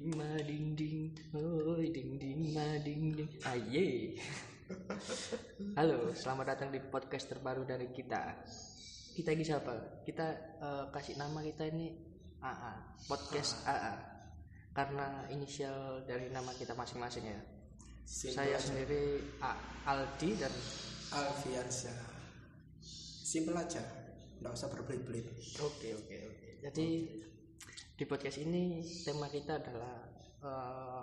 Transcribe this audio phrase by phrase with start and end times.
[0.00, 3.28] ding ma ding ding oi ding ding ma ding ding.
[3.44, 4.16] Aye
[5.76, 8.40] halo selamat datang di podcast terbaru dari kita.
[9.12, 10.00] Kita ini siapa?
[10.00, 10.26] Kita
[10.56, 11.92] eh, kasih nama kita ini
[12.40, 13.94] AA podcast AA
[14.72, 17.40] karena inisial dari nama kita masing-masing ya.
[18.08, 18.72] Saya aja.
[18.72, 19.52] sendiri A,
[19.84, 20.54] Aldi dan
[21.12, 22.00] Alfiansyah
[23.28, 23.84] simple aja.
[24.40, 25.28] Nggak usah berbelit-belit.
[25.60, 26.48] Oke oke oke.
[26.64, 26.88] Jadi
[28.00, 30.00] di podcast ini tema kita adalah
[30.40, 31.02] eh,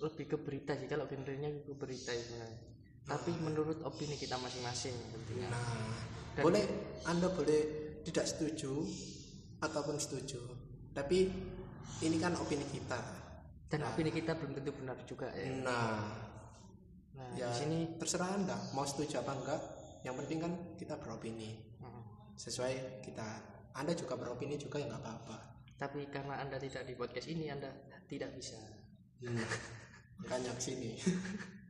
[0.00, 0.88] lebih ke berita sih.
[0.88, 2.60] Kalau genrenya ke berita sebenarnya.
[3.04, 5.52] Tapi menurut opini kita masing-masing tentunya.
[5.52, 5.92] nah
[6.32, 6.64] Dan- boleh
[7.04, 7.60] anda boleh
[8.00, 8.80] tidak setuju
[9.60, 10.40] ataupun setuju.
[10.96, 11.28] Tapi
[12.00, 12.96] ini kan opini kita.
[13.68, 15.52] Dan opini kita belum tentu benar juga ya.
[15.60, 16.00] nah.
[17.12, 19.60] Nah ya di sini terserah anda mau setuju apa enggak.
[20.08, 21.60] Yang penting kan kita beropini.
[21.76, 22.02] Mm,
[22.40, 23.28] sesuai kita.
[23.76, 25.49] Anda juga beropini juga ya nggak apa-apa
[25.80, 27.72] tapi karena anda tidak di podcast ini anda
[28.04, 28.60] tidak bisa.
[29.24, 29.40] hmm.
[30.28, 30.92] ke sini.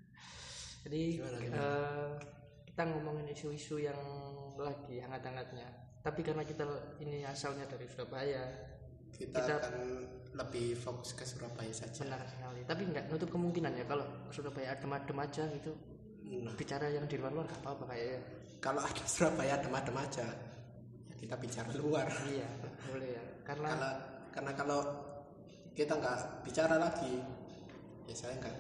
[0.82, 2.10] Jadi Gimana, eh,
[2.66, 4.00] kita ngomongin isu-isu yang
[4.58, 5.68] lagi hangat-hangatnya.
[6.02, 6.66] Tapi karena kita
[6.98, 8.42] ini asalnya dari Surabaya,
[9.14, 9.74] kita, Kita- akan
[10.34, 12.02] lebih fokus ke Surabaya saja.
[12.02, 12.60] Benar sekali.
[12.66, 15.72] Tapi nggak nutup kemungkinan ya kalau Surabaya adem-adem aja gitu.
[16.30, 18.20] Nah, bicara yang di luar luar nggak apa-apa kayaknya
[18.62, 20.26] kalau ada Surabaya adem-adem aja
[21.20, 22.08] kita bicara luar.
[22.24, 22.48] Iya
[22.88, 23.22] boleh ya.
[23.44, 23.90] Karena karena
[24.32, 24.80] karena kalau
[25.76, 26.18] kita nggak
[26.48, 27.20] bicara lagi
[28.08, 28.56] ya saya nggak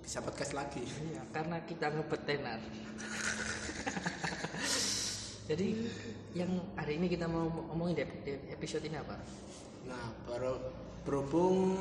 [0.00, 0.82] bisa podcast lagi.
[0.82, 2.60] Iya karena kita ngebet tenar.
[5.50, 5.68] Jadi
[6.32, 9.18] yang hari ini kita mau ngomongin di episode ini apa?
[9.84, 10.54] Nah baru
[11.02, 11.76] berhubung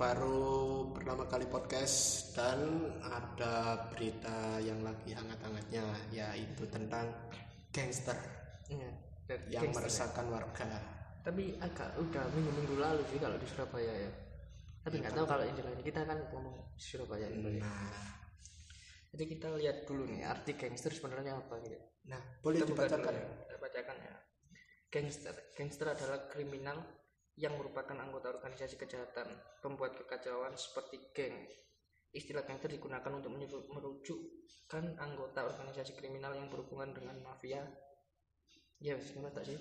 [0.00, 7.04] baru pertama kali podcast dan ada berita yang lagi hangat-hangatnya yaitu tentang
[7.70, 8.18] gangster
[8.70, 8.90] Iya,
[9.26, 9.86] dari yang gangster ya.
[9.86, 10.68] meresahkan warga
[11.20, 14.10] tapi agak udah minggu-minggu lalu sih kalau di Surabaya ya
[14.80, 17.92] tapi nggak tahu kalau yang lain kita kan ngomong Surabaya ini nah
[19.10, 23.26] jadi kita lihat dulu nih arti gangster sebenarnya apa gitu nah boleh Kita dibacakan ya.
[23.44, 24.14] Kita bacakan ya.
[24.90, 25.34] Gangster.
[25.54, 26.78] Gangster adalah kriminal
[27.38, 29.30] yang merupakan anggota organisasi kejahatan,
[29.62, 31.36] pembuat kekacauan seperti geng.
[32.10, 33.30] Istilah gangster digunakan untuk
[33.70, 37.62] merujukkan anggota organisasi kriminal yang berhubungan dengan mafia.
[38.82, 39.58] Ya, ngono tak sih?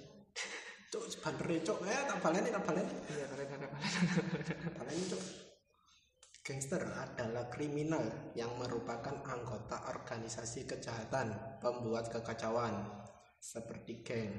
[0.90, 3.68] cuk sebenarnya cuk eh tak baleni tak baleni Iya, kalian ada
[4.74, 5.22] baleni cuk
[6.42, 13.06] gangster adalah kriminal yang merupakan anggota organisasi kejahatan pembuat kekacauan
[13.38, 14.34] seperti geng.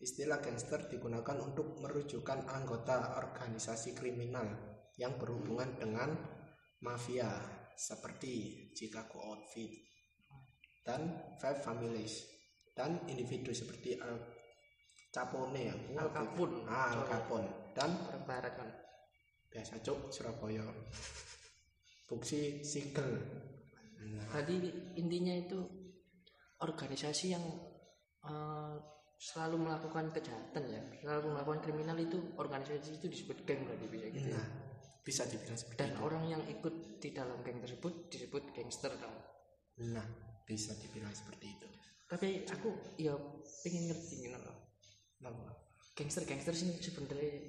[0.00, 4.48] Istilah gangster digunakan untuk merujukan anggota organisasi kriminal
[4.96, 6.16] yang berhubungan dengan
[6.82, 7.28] mafia
[7.74, 9.70] seperti Chicago Outfit
[10.86, 12.26] dan Five Families
[12.74, 14.18] dan individu seperti Al
[15.14, 16.66] Capone ya Al Capone.
[16.66, 18.70] ah, Al Capone dan orang barat kan.
[19.50, 20.66] biasa cuk Surabaya
[22.10, 23.22] Buksi Sigel
[24.02, 24.66] nah, Tadi
[24.98, 25.62] intinya itu
[26.58, 27.44] organisasi yang
[28.26, 28.74] eh,
[29.14, 34.28] selalu melakukan kejahatan ya, selalu melakukan kriminal itu organisasi itu disebut geng berarti bisa gitu.
[34.34, 34.36] ya.
[34.36, 34.48] nah
[35.04, 36.00] bisa dibilang seperti dan itu.
[36.00, 39.16] orang yang ikut di dalam geng tersebut disebut gangster dong
[39.92, 40.08] nah
[40.44, 41.66] bisa dibilang seperti itu.
[42.04, 42.68] Tapi aku
[43.00, 43.16] ya
[43.64, 44.64] pengen ngerti gitu loh
[45.24, 45.32] Nah,
[45.96, 47.48] gangster gangster sih sebenarnya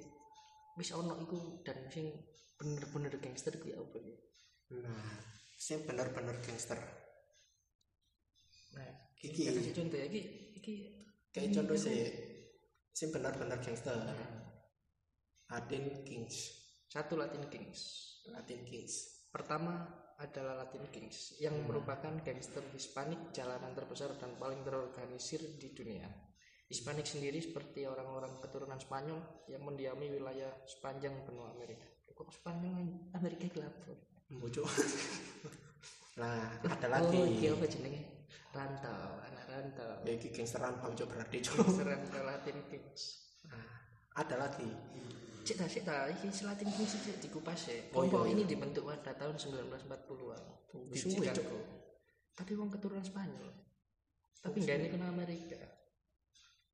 [0.80, 2.08] wis ono iku dan sing
[2.56, 4.16] bener-bener gangster ku ya apa ya?
[4.80, 5.20] Nah
[5.52, 6.80] sing bener-bener gangster.
[8.72, 8.88] Nah
[9.20, 9.52] Iki.
[9.52, 10.22] kasih contoh ya iki
[10.56, 10.74] iki
[11.36, 12.08] kayak contoh sih
[12.96, 13.92] sing bener-bener gangster.
[15.52, 16.65] Latin Kings
[16.96, 17.80] satu Latin Kings
[18.32, 19.84] Latin Kings pertama
[20.16, 26.08] adalah Latin Kings yang merupakan gangster Hispanik jalanan terbesar dan paling terorganisir di dunia.
[26.72, 31.84] Hispanik sendiri seperti orang-orang keturunan Spanyol yang mendiami wilayah sepanjang benua Amerika.
[32.16, 32.72] Kok sepanjang
[33.12, 33.76] Amerika gelap?
[34.32, 34.64] Mbucuk.
[36.20, 38.02] nah ada lagi Oh, iki apa jenenge?
[38.56, 39.92] Rantau, anak rantau.
[40.08, 43.02] ya iki gangsteran pamcuk berarti cuk Gangster rantau Latin Kings.
[43.52, 43.68] nah,
[44.16, 44.64] ada lagi
[45.46, 47.70] Cek dah, cek dah, iki si Latin Kings cek dikupas ya.
[47.70, 48.32] Oh, iya, Kelompok iya.
[48.34, 50.42] ini dibentuk pada tahun 1940-an
[50.90, 51.58] di suwe, Chicago.
[52.34, 53.46] Tapi wong keturunan Spanyol.
[54.42, 55.58] Tapi nggak ini kena Amerika.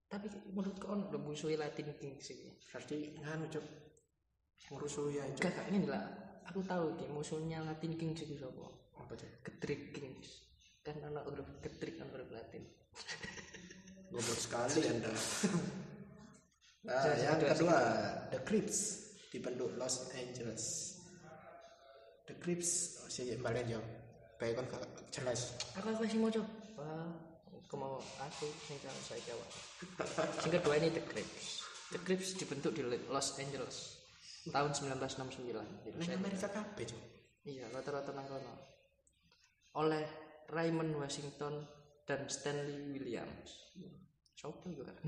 [0.08, 0.26] Tapi
[0.56, 2.56] menurutku on udah musuhi Latin Kings sih.
[2.72, 3.64] berarti nganu cuk
[4.72, 6.08] ngurusu ya cuk Kakak ini lah.
[6.48, 8.72] Aku tahu ki musuhnya Latin Kings itu siapa?
[8.96, 10.48] apa cuk Ketrik Kings.
[10.80, 12.64] Kan anak huruf ketrik kan huruf Latin.
[14.12, 15.08] goblok sekali anda
[16.82, 17.78] nah yang kedua
[18.34, 18.78] The Crips
[19.30, 20.98] dibentuk Los Angeles
[22.26, 23.80] The Crips oh, si balen yo
[24.38, 24.66] baik kan
[25.14, 26.90] jelas Aku aku masih mau coba.
[27.46, 29.48] Aku mau aku jawab saya jawab.
[30.44, 31.44] Yang kedua ini The Crips.
[31.94, 34.02] The Crips dibentuk di Los Angeles.
[34.50, 35.54] tahun 1969
[35.86, 36.90] Jadi Neng saya- Amerika kabeh
[37.46, 38.54] iya rata-rata nang kono
[39.78, 40.02] oleh
[40.50, 41.62] Raymond Washington
[42.06, 43.70] dan Stanley Williams
[44.42, 44.98] Sopo itu kan?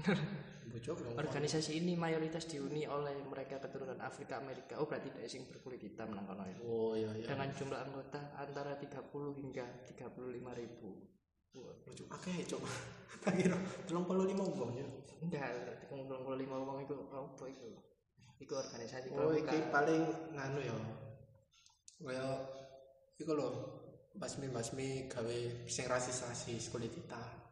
[1.19, 4.79] Organisasi ini mayoritas dihuni oleh mereka keturunan Afrika Amerika.
[4.79, 6.57] Oh berarti tidak sing berkulit hitam nang kono ya.
[6.63, 8.95] oh iya iya Dengan jumlah anggota antara 30
[9.43, 10.91] hingga 35 ribu.
[11.55, 12.63] Bocok akeh cok
[13.23, 13.55] tak kira
[13.87, 13.95] 35
[14.59, 14.87] wong ya
[15.23, 17.71] Enggak, berarti kumpul kumpul lima orang itu apa itu?
[18.43, 20.03] Itu organisasi oh iki paling
[20.35, 20.75] nganu ya
[22.05, 22.27] kaya
[23.17, 23.49] iku lho
[24.19, 25.39] basmi-basmi gawe
[25.71, 27.44] sing rasis-rasis kulit hitam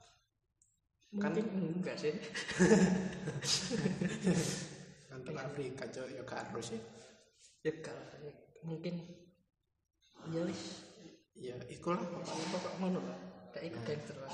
[1.12, 1.44] Mungkin
[1.76, 2.12] enggak sih.
[5.12, 6.80] Kantong Afrika cok ya gak harus ya
[7.62, 8.02] Ya kalau
[8.66, 8.98] mungkin
[10.34, 10.88] ya wis
[11.38, 13.18] ya iku lah pokoknya pokok ngono lah.
[13.52, 14.32] Kayak iku gangster lah.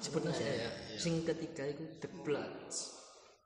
[0.00, 2.96] Sebutnya saya sing ketiga itu The Bloods.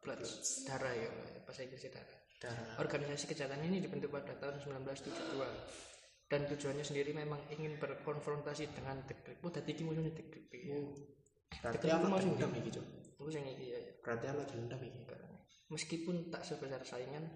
[0.05, 1.09] Bloods darah ya
[1.43, 2.19] bahasa Inggrisnya darah.
[2.39, 9.03] darah Organisasi kejahatan ini dibentuk pada tahun 1972 dan tujuannya sendiri memang ingin berkonfrontasi dengan
[9.09, 9.43] The.
[9.43, 10.25] Oh, tadi iki musuhnya The
[10.55, 10.79] ya.
[11.58, 12.87] Berarti mau sing dendam iki cok
[13.20, 13.81] Aku sing iki ya.
[14.00, 15.00] berarti ana dendam iki
[15.70, 17.31] Meskipun tak sebesar saingan,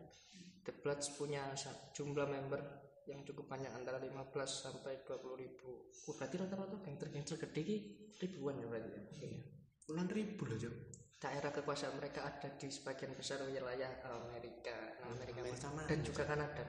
[0.67, 1.55] The Bloods punya
[1.95, 2.59] jumlah member
[3.07, 4.11] yang cukup banyak antara 15
[4.43, 5.87] sampai 20 ribu.
[6.11, 7.77] Oh, berarti rata-rata gangster-gangster gede ki
[8.19, 9.01] ribuan ya berarti ya.
[9.23, 9.41] Iya.
[9.85, 10.75] puluhan ribu loh cok
[11.21, 16.65] Daerah kekuasaan mereka ada di sebagian besar wilayah Amerika, nah, Amerika, Amerika dan juga Kanada.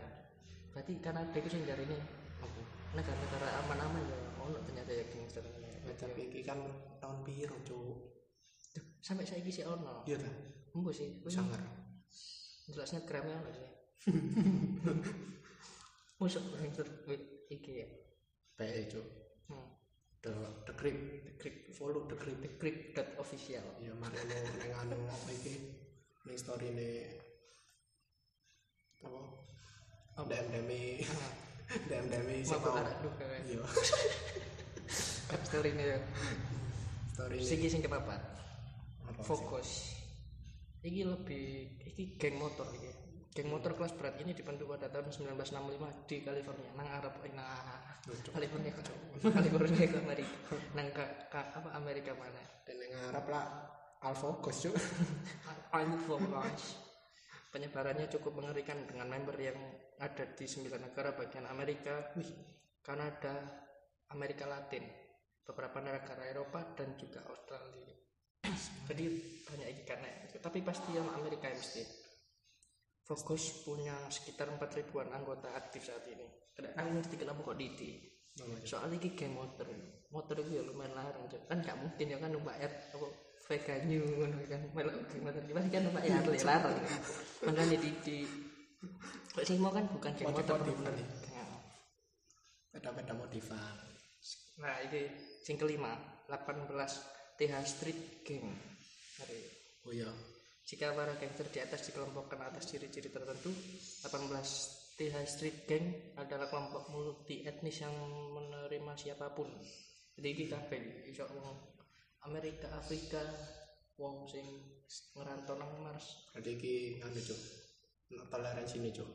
[0.71, 1.97] Berarti Kanada itu sing ini
[2.95, 5.43] negara-negara aman-aman ya ono ternyata ya gangster
[5.95, 6.59] tapi iki kan
[6.99, 7.95] tahun piro cok
[8.99, 10.03] sampai saya sih ono.
[10.09, 10.31] Iya ta?
[10.75, 11.23] Embo sih.
[11.29, 11.61] Sangar.
[12.67, 13.69] Jelasnya gramnya ono sih.
[17.05, 17.21] Wih,
[17.51, 17.87] iki ya.
[18.55, 19.07] PE cok
[19.51, 19.67] hmm.
[20.23, 20.31] the
[20.63, 20.95] the grip
[21.27, 23.63] the grip follow the grip the Greek dot official.
[23.83, 25.59] Ya mari lo neng anu apa iki?
[26.25, 26.89] Ning story ne
[29.05, 29.21] apa?
[30.17, 30.27] Apa?
[30.31, 30.71] DM DM
[31.91, 33.59] DM DM sing mabuk mau arak duka kan iya
[35.25, 35.99] story ini ya.
[37.15, 38.21] Story sing ini sing kepapat
[39.25, 39.95] fokus.
[40.85, 41.45] Iki lebih
[41.89, 42.91] iki geng motor iki.
[43.35, 47.47] Geng motor kelas berat ini dibentuk pada tahun 1965 di California nang Arab nang
[48.31, 48.71] California
[49.19, 50.35] California ke Amerika.
[50.77, 52.39] Nang ke, ke- apa Amerika mana?
[52.63, 53.45] Dan yang Arab lah
[54.05, 54.75] al fokus cok
[55.75, 56.85] Al Fokus
[57.49, 59.55] penyebarannya cukup mengerikan dengan member yang
[59.97, 62.11] ada di sembilan negara bagian Amerika,
[62.83, 63.31] Kanada,
[64.11, 64.83] Amerika Latin,
[65.45, 67.93] beberapa negara Eropa dan juga Australia.
[68.89, 69.05] Jadi
[69.45, 70.11] banyak ikannya.
[70.33, 70.39] ya.
[70.41, 71.83] Tapi pasti yang Amerika ya mesti.
[73.05, 76.25] Fokus punya sekitar 4 ribuan anggota aktif saat ini.
[76.57, 78.01] Aku ngerti kenapa kok Didi.
[78.65, 79.69] Soalnya ini geng motor.
[80.09, 81.29] Motor itu ya lumayan larang.
[81.29, 83.07] Kan gak mungkin ya kan air apa
[83.45, 84.05] Vega New
[84.49, 84.61] kan.
[84.73, 86.77] Melok geng motor gimana kan Harley larang.
[87.45, 88.25] Makanya Didi.
[89.37, 90.93] Kok sing mau kan bukan geng motor bener.
[91.29, 91.61] Nah,
[92.73, 93.94] beda-beda modifan
[94.61, 95.11] Nah, ini
[95.43, 95.91] sing kelima,
[96.31, 96.71] 18
[97.35, 98.47] TH Street Gang.
[99.19, 99.39] Hari
[99.85, 100.09] oh iya
[100.65, 103.53] Jika para gangster di atas dikelompokkan atas ciri-ciri tertentu,
[104.01, 105.85] 18 TH Street Gang
[106.17, 107.93] adalah kelompok multi etnis yang
[108.33, 109.45] menerima siapa pun.
[110.17, 111.53] Jadi iki kabeh iso wong
[112.25, 113.21] Amerika, Afrika,
[114.01, 114.41] wong sing
[115.13, 116.25] ngerantau nang Mars.
[116.33, 117.41] berarti iki nganu cok
[118.29, 119.09] toleransi ini cok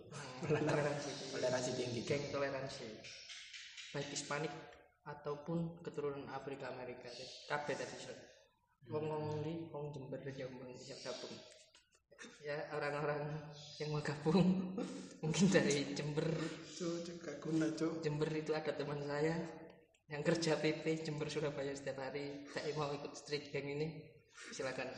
[0.50, 1.10] Toleransi.
[1.34, 2.86] toleransi tinggi Geng toleransi.
[3.90, 4.54] Baik Hispanik
[5.06, 7.08] ataupun keturunan Afrika Amerika.
[7.48, 8.14] Kabeh tadi iso.
[8.90, 11.36] Wong-wong di wong Jember Jombang bisa gabung.
[12.44, 13.48] Ya orang-orang
[13.80, 14.76] yang mau gabung
[15.24, 16.28] mungkin dari Jember
[17.20, 19.36] gak guna cok Jember itu ada teman saya
[20.08, 23.88] yang kerja PP Jember Surabaya setiap hari saya mau ikut street gang ini
[24.52, 24.88] silakan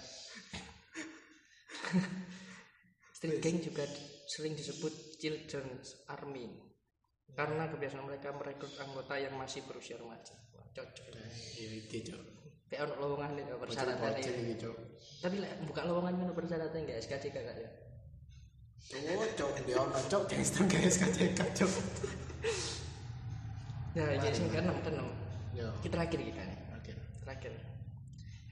[3.19, 3.87] street gang juga
[4.31, 6.72] sering disebut children's army
[7.33, 10.37] karena kebiasaan mereka merekrut anggota yang masih berusia remaja.
[10.53, 11.07] Wah, cocok.
[11.57, 12.23] Iya iki cok.
[12.69, 14.13] Kayak ono lowongan itu persyaratan
[14.61, 14.77] cok.
[15.21, 17.71] Tapi lek buka lowongan itu persyaratan enggak SKCK enggak ya?
[18.83, 20.23] Cok cok dia ono cok.
[20.29, 21.73] Gangster guys KCK cok.
[23.93, 25.09] Nah ini sing keenam keenam.
[25.85, 26.59] Kita terakhir kita nih.
[26.77, 26.93] Oke.
[27.25, 27.53] Terakhir.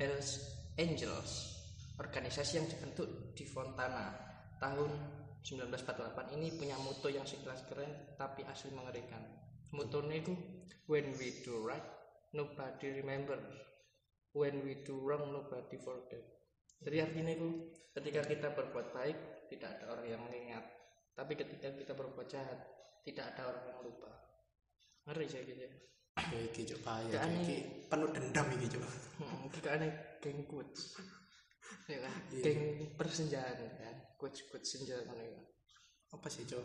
[0.00, 0.28] Hells
[0.80, 1.32] Angels
[2.00, 4.16] organisasi yang dibentuk di Fontana
[4.56, 9.20] tahun 1948 ini punya moto yang sekelas keren tapi asli mengerikan.
[9.72, 10.34] Motonya itu
[10.90, 11.84] when we do right
[12.36, 13.38] nobody remember.
[14.30, 16.22] When we do wrong nobody forget.
[16.80, 17.48] Jadi artinya itu
[17.96, 19.18] ketika kita berbuat baik
[19.50, 20.64] tidak ada orang yang mengingat.
[21.16, 22.58] Tapi ketika kita berbuat jahat
[23.02, 24.12] tidak ada orang yang lupa.
[25.08, 25.72] Ngeri saya gitu ya
[26.28, 26.80] iki cok
[27.42, 27.56] iki
[27.88, 28.84] penuh dendam iki cok
[29.20, 29.52] Hmm,
[30.24, 30.96] geng quotes.
[31.90, 32.14] Ya kan?
[32.30, 32.42] Iya.
[32.46, 32.60] Geng
[32.94, 33.96] persenjataan kan.
[34.14, 35.40] Quotes quotes senjata ya.
[36.10, 36.64] apa sih cok?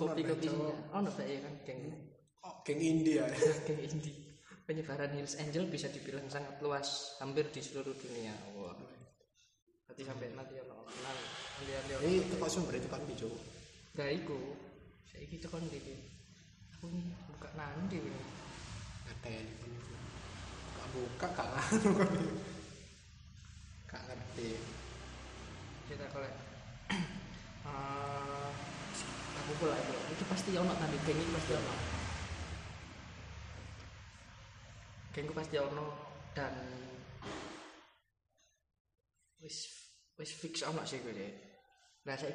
[0.00, 1.54] Kopi kopi oh no ya kan?
[1.64, 1.80] Geng
[2.44, 3.24] oh, geng India.
[3.66, 4.28] Geng indie
[4.68, 8.36] penyebaran Hills Angel bisa dibilang sangat luas hampir di seluruh dunia.
[8.52, 8.76] Wah.
[9.88, 13.36] Berarti sampai nanti ono kenal nanti nanti ono ini tempat sumber itu kan cok
[13.96, 14.36] gak iku.
[15.08, 15.92] Saya gitu kan gitu
[16.78, 18.22] aku ini buka nanti ini
[19.26, 19.94] itu
[20.78, 22.12] gak buka nganu kan
[23.88, 24.60] gak ngerti.
[25.88, 26.28] Kita kalau
[27.68, 28.50] uh,
[29.40, 29.96] aku pula itu.
[30.12, 31.74] Itu pasti ono tadi geng itu pasti ono.
[35.16, 35.86] Gengku pasti ono
[36.36, 36.54] dan
[39.42, 39.66] wis
[40.18, 41.32] wis fix ono sih gue deh
[42.06, 42.34] nah saya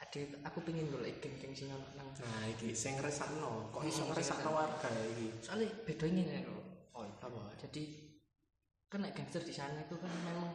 [0.00, 4.10] ada aku pengen golek geng-geng sing ono nang nah iki sing ngresakno kok iso Hmm,
[4.14, 5.28] ngresakno sing warga iki?
[5.44, 6.62] Soalnya bedanya ini loh
[6.96, 7.54] oh apa?
[7.62, 8.09] Jadi
[8.90, 10.50] kan nek gangster di sana itu kan memang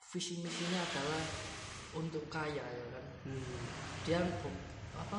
[0.00, 1.22] visi misinya adalah
[1.92, 3.60] untuk kaya ya kan hmm.
[4.08, 4.18] dia
[4.96, 5.18] apa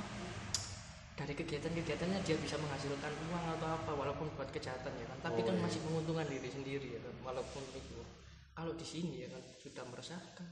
[1.15, 5.48] dari kegiatan-kegiatannya dia bisa menghasilkan uang atau apa walaupun buat kejahatan ya kan tapi Oh,
[5.48, 5.63] kan iya.
[5.63, 8.03] masih menguntungkan diri sendiri ya kan walaupun itu
[8.51, 10.50] kalau di sini ya kan sudah meresahkan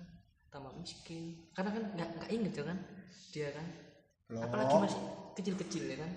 [0.54, 2.78] tambah miskin karena kan nggak nggak inget ya kan
[3.34, 3.68] dia kan
[4.30, 4.42] Loh.
[4.46, 5.02] apalagi masih
[5.36, 6.12] kecil-kecil ya kan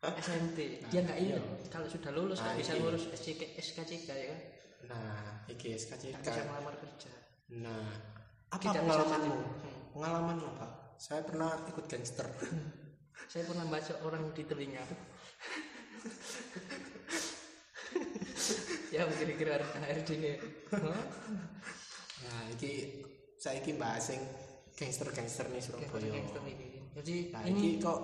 [0.00, 2.80] SMP dia nggak inget kalau sudah lulus Nah, bisa ini.
[2.80, 4.40] ngurus SCK, SKCK ya kan?
[4.86, 5.12] Nah
[5.46, 7.12] iki SKCK nggak bisa melamar kerja.
[7.58, 7.84] Nah
[8.48, 9.80] apa Tidak pengalamanmu Hmm.
[9.92, 10.66] pengalaman apa?
[10.96, 12.24] Saya pernah ikut gangster.
[13.30, 14.84] Saya pernah baca orang di telinga.
[18.90, 20.30] Ya kira-kira HRD ini
[20.72, 21.04] Hah?
[22.20, 23.00] nah iki
[23.36, 24.18] saya iki bahas sing
[24.74, 26.10] gangster-gangster nih Surabaya.
[26.10, 26.82] Gangster ini.
[26.92, 28.00] jadi nah ini iki kok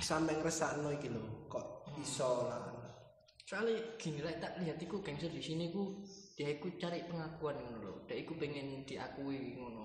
[0.00, 2.72] sampe ngresakno iki lho kok iso lah.
[3.46, 6.02] Soalnya gini lah tak lihat iku gangster di sini ku
[6.34, 7.94] dia ikut cari pengakuan ngono lho.
[8.04, 9.84] Dia ikut pengen diakui ngono.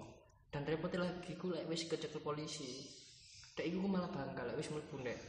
[0.51, 2.89] Dan repotnya lagi ku lek wis kecekel polisi
[3.55, 5.19] dia ikut malah bangga lek wis mlebu ndek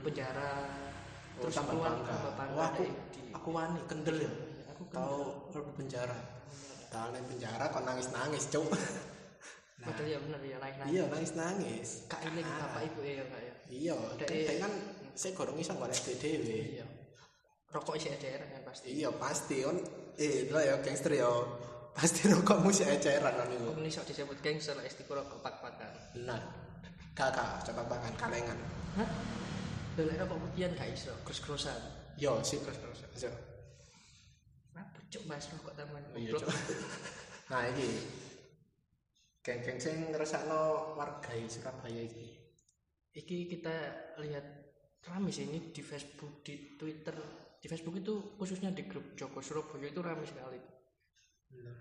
[0.00, 0.70] penjara
[1.36, 2.12] terus terus keluar bangga.
[2.14, 4.32] tambah bangga wah aku di aku wani kendel ya.
[4.74, 5.18] Aku tahu
[5.52, 6.18] perlu penjara.
[6.88, 8.44] Tahu ning penjara kok nangis nangis
[9.76, 13.24] cuk padahal ya bener ya naik naik iya nangis nangis kak iling bapak ibu ya
[13.28, 14.72] kak ya iya Dek- dek kan
[15.16, 16.76] saya gorong iso golek dhewe.
[16.76, 16.84] Iya.
[17.72, 18.92] Rokok isi eceran kan pasti.
[18.92, 19.80] Iya pasti on
[20.20, 21.28] eh lo ya gangster ya.
[21.96, 25.88] Pasti rokokmu sih eceran on itu Aku ini sok disebut gangster lah istiqoroh kepak-pakan
[26.28, 26.36] nah
[27.16, 28.58] kakak coba makan kalengan
[29.00, 29.08] Hah?
[29.96, 31.80] Lelek rokok putihan gak iso, terus-terusan
[32.20, 33.32] yo sih Terus-terusan Ayo.
[34.76, 36.36] Apa cuk bahas rokok taman iya
[37.50, 37.88] nah ini
[39.46, 42.34] geng-geng sing ngrasakno warga Surabaya iki.
[43.14, 43.74] Iki kita
[44.18, 44.42] lihat
[45.06, 47.14] rame sih ini di Facebook, di Twitter.
[47.62, 50.58] Di Facebook itu khususnya di grup Joko Surabaya itu rame sekali.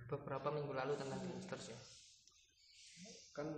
[0.06, 1.78] Beberapa minggu lalu tentang gangster sih.
[3.34, 3.50] Kan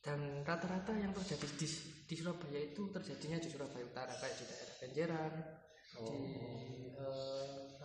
[0.00, 1.68] Dan rata-rata yang terjadi di,
[2.08, 5.34] di Surabaya itu terjadinya di Surabaya Utara Kayak di daerah Kenjeran
[5.92, 6.20] Di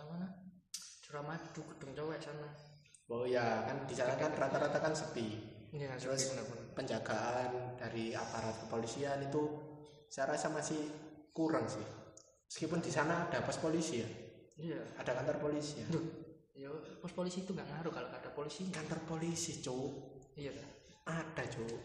[0.00, 0.24] mana?
[1.04, 2.65] Suramadu, Gedung Cowek sana
[3.10, 5.56] oh ya kan di sana kan rata-rata kan sepi.
[5.76, 6.64] Iya, terus benar-benar.
[6.76, 9.42] penjagaan dari aparat kepolisian itu
[10.12, 10.76] saya rasa masih
[11.32, 11.82] kurang sih.
[12.46, 14.08] Meskipun di sana ada pos polisi ya.
[14.56, 14.80] Iya.
[15.00, 15.88] ada kantor polisi ya.
[15.92, 16.04] Duh,
[16.56, 16.68] ya
[17.00, 18.68] pos polisi itu nggak ngaruh kalau ada polisi.
[18.68, 19.92] kantor polisi cuk.
[20.36, 20.52] Iya.
[20.52, 20.68] Kan?
[21.06, 21.80] ada cuk.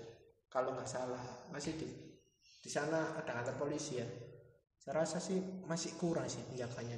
[0.51, 1.23] Kalau nggak salah
[1.53, 1.87] masih di
[2.61, 4.07] di sana ada kantor polisi ya.
[4.81, 6.97] Saya rasa sih masih kurang sih penjaganya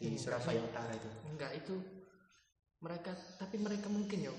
[0.00, 1.10] di Surabaya Utara itu.
[1.28, 2.01] Enggak itu
[2.82, 4.34] mereka tapi mereka mungkin ya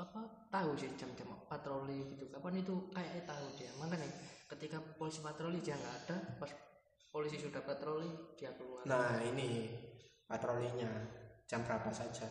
[0.00, 2.32] apa tahu sih jam-jam patroli gitu.
[2.32, 3.68] Kapan itu kayak tahu dia.
[3.76, 4.08] Makanya
[4.48, 6.50] ketika polisi patroli dia nggak ada pas
[7.12, 8.86] polisi sudah patroli dia keluar.
[8.88, 9.68] Nah ini
[10.24, 10.88] patrolinya
[11.44, 12.24] jam berapa saja?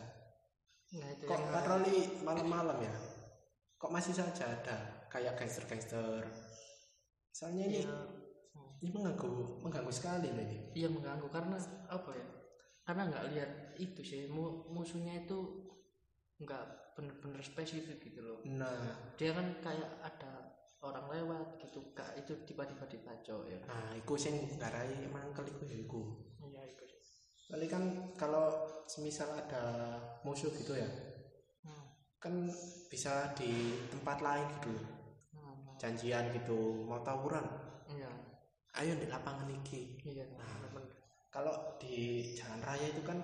[0.97, 2.95] Nah itu kok yang patroli malam-malam ya?
[3.77, 5.05] Kok masih saja ada?
[5.13, 6.25] Kayak gangster-gangster.
[7.29, 7.97] Soalnya ini ya,
[8.81, 10.57] ini mengganggu mengganggu sekali loh ini.
[10.73, 12.27] Iya mengganggu karena apa ya?
[12.88, 15.65] Karena nggak lihat itu sih mu- musuhnya itu
[16.43, 18.39] nggak bener-bener spesifik gitu loh.
[18.43, 19.15] Nah.
[19.15, 23.59] Dia kan kayak ada orang lewat gitu kak itu tiba-tiba dibacok ya.
[23.67, 26.01] Nah iku sing ngarai emang kali iku ya iku.
[26.39, 26.83] Iya itu
[27.50, 27.83] kali kan
[28.13, 28.53] kalau
[28.86, 30.86] semisal ada musuh gitu ya
[31.65, 31.83] hmm.
[32.21, 32.45] kan
[32.88, 34.69] bisa di tempat lain gitu.
[34.71, 34.86] Loh.
[35.36, 35.75] Hmm.
[35.75, 37.43] janjian gitu mau tawuran.
[37.91, 38.12] Iya.
[38.79, 40.00] Ayo di lapangan iki.
[40.03, 40.48] Iya Nah.
[41.29, 43.21] kalau di jalan raya itu kan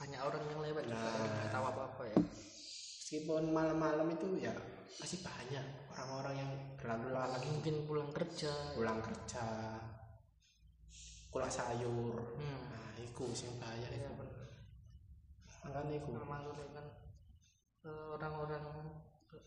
[0.00, 1.16] banyak orang yang lewat juga Nah.
[1.20, 2.18] yang nggak tahu apa-apa ya.
[2.18, 4.52] Meskipun malam-malam itu ya
[4.96, 8.52] masih banyak orang-orang yang berlalu lalang itu mungkin pulang kerja.
[8.76, 9.44] Pulang kerja.
[11.32, 12.16] Kulak sayur.
[12.36, 12.60] Hmm.
[12.72, 14.08] nah iku sing bahaya iya.
[14.08, 14.24] itu
[15.62, 16.10] makanya iku.
[16.26, 16.86] Malam kan
[17.86, 18.64] eh, orang-orang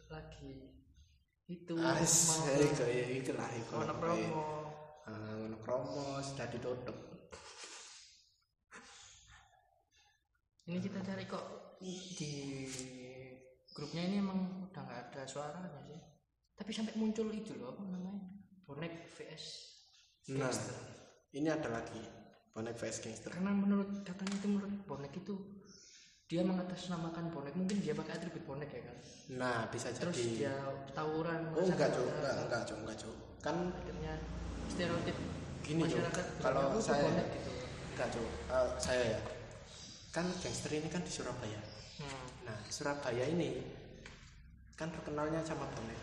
[0.09, 0.71] lagi
[1.45, 3.77] itu Asik kaya iki lah iku.
[3.77, 4.45] mau ono promo.
[5.05, 7.14] Ah, ngono kromo sudah ditutup.
[10.65, 11.45] Ini kita cari kok
[11.79, 12.65] di
[13.69, 15.99] grupnya ini emang udah nggak ada suaranya sih
[16.53, 18.21] tapi sampai muncul itu loh apa namanya
[18.63, 19.45] bonek vs
[20.25, 20.73] Nah, gangster.
[21.31, 22.01] ini ada lagi
[22.49, 23.29] bonek vs gangster.
[23.29, 25.33] karena menurut katanya itu menurut bonek itu
[26.25, 28.97] dia mengatasnamakan bonek mungkin dia pakai atribut bonek ya kan
[29.31, 30.49] Nah, bisa terus jadi.
[30.49, 30.55] dia
[30.91, 32.77] tawuran Oh, enggak, masa- Enggak, enggak, Cuk.
[32.81, 33.15] Enggak, Cuk.
[33.39, 34.13] Kan akhirnya
[34.67, 35.17] stereotip
[35.61, 37.51] Gini, masyarakat Kalau bilangnya, "Oh, itu saya- bonek gitu
[37.93, 38.09] enggak.
[38.49, 39.19] Eh, saya ya.
[40.15, 41.59] Kan gangster ini kan di Surabaya.
[41.99, 42.47] hmm.
[42.47, 43.59] Nah, Surabaya ini
[44.79, 45.99] kan terkenalnya sama bonek.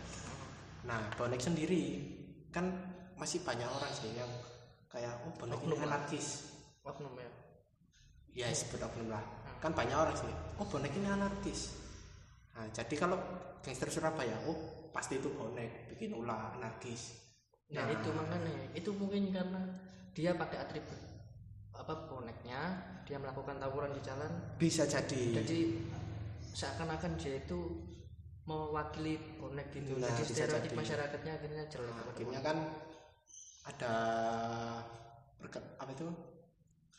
[0.85, 2.13] Nah, bonek sendiri
[2.53, 2.69] kan
[3.17, 4.29] masih banyak orang sih yang
[4.85, 5.97] kayak oh bonek ini Oknum lah.
[5.97, 6.53] anarkis.
[6.83, 7.31] oknum ya
[8.37, 9.25] Ya sebut oknum lah.
[9.57, 10.29] Kan banyak orang sih.
[10.61, 11.73] Oh bonek ini anarkis.
[12.53, 13.17] Nah, jadi kalau
[13.65, 17.17] gangster Surabaya, oh pasti itu bonek, bikin ulah anarkis.
[17.73, 19.61] Nah, itu makanya itu mungkin karena
[20.13, 21.12] dia pakai atribut
[21.73, 22.59] apa boneknya
[23.03, 25.41] dia melakukan tawuran di jalan Bisa jadi.
[25.41, 25.59] jadi
[26.53, 27.59] seakan-akan dia itu
[28.43, 30.77] mewakili bonek gitu Nah, jadi stereotip jadi.
[30.77, 32.57] masyarakatnya akhirnya jelek Nah, akhirnya kan
[33.63, 33.93] ada
[35.77, 36.07] apa itu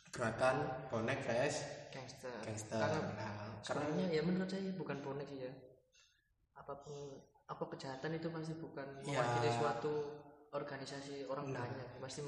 [0.09, 0.55] gerakan
[0.87, 2.77] bonek guys gangster gangster.
[2.77, 5.53] karena Nah, karena ya menurut saya bukan bonek sih ya
[6.55, 6.93] apa pun
[7.45, 9.21] apa kejahatan itu pasti bukan Ya.
[9.21, 9.93] mewakili suatu
[10.49, 11.61] organisasi orang Nah.
[11.61, 12.21] banyak pasti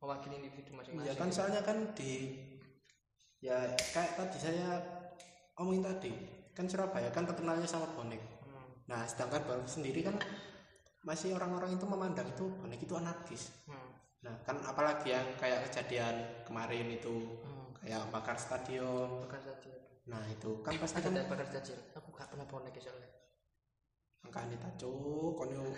[0.00, 1.08] mewakili individu masing-masing.
[1.12, 2.40] Ya kan soalnya kan di
[3.40, 3.56] ya
[3.92, 4.80] kayak tadi saya
[5.60, 6.12] omongin tadi
[6.56, 8.20] kan Surabaya kan terkenalnya sama bonek.
[8.44, 10.16] Hmm, nah sedangkan baru sendiri kan
[11.04, 13.52] masih orang-orang itu memandang itu bonek itu anarkis.
[13.68, 13.92] Hmm,
[14.24, 17.84] nah kan apalagi yang kayak kejadian kemarin itu hmm.
[17.84, 19.28] kayak bakar stadion.
[19.28, 19.72] Bakar saja
[20.08, 23.08] nah itu kan pasti kan bakar saja aku gak pernah bonek ya soalnya.
[24.24, 25.64] Angkane ta cuk kon yo.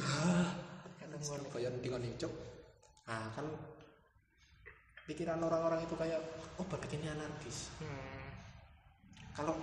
[1.24, 2.59] Surabaya ndi kon cuk
[3.10, 3.46] nah kan
[5.10, 6.22] pikiran orang-orang itu kayak
[6.54, 8.30] oh bonek ini anarkis Hmm.
[9.34, 9.58] kalau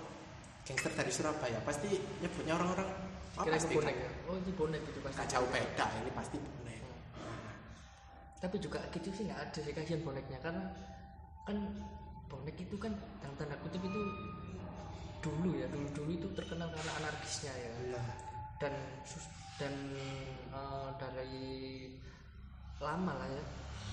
[0.67, 2.87] gangster dari Surabaya pasti nyebutnya orang-orang
[3.39, 4.11] oh, Kira pasti itu bonek kan ya?
[4.27, 5.17] Oh itu bonek gitu pasti.
[5.23, 6.81] gak jauh beda ini pasti bonek
[8.37, 10.69] Tapi juga gitu sih nggak ada sih kasihan boneknya karena
[11.41, 11.57] kan
[12.27, 14.01] bonek itu kan dalam tanda kutip itu
[15.23, 18.07] dulu ya dulu dulu itu terkenal karena anarkisnya ya nah
[18.61, 18.75] dan
[19.57, 19.73] dan
[20.53, 21.47] eh, dari
[22.77, 23.43] lama lah ya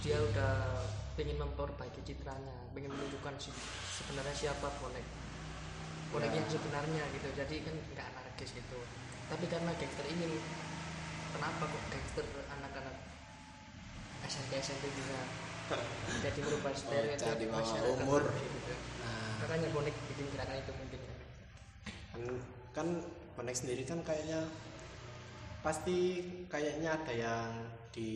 [0.04, 0.84] dia udah
[1.16, 3.48] pengen memperbaiki citranya pengen menunjukkan si,
[3.88, 5.06] sebenarnya siapa bonek
[6.12, 6.38] bonek Ya.
[6.38, 8.78] yang sebenarnya gitu jadi kan nggak anarkis gitu
[9.32, 10.38] tapi karena gangster ini
[11.32, 12.96] kenapa kok gangster anak-anak
[14.28, 15.18] SMP SMP bisa
[16.24, 18.22] jadi merubah stereotip jadi bawa masyarakat umur.
[18.36, 18.74] gitu.
[19.00, 21.14] nah makanya bonek bikin gerakan itu mungkin ya.
[22.12, 22.22] kan,
[22.76, 22.88] kan
[23.34, 24.44] bonek sendiri kan kayaknya
[25.64, 26.20] pasti
[26.52, 27.50] kayaknya ada yang
[27.90, 28.12] di